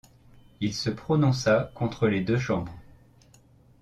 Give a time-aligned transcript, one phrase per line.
[0.61, 2.73] Il se prononça contre les deux Chambres.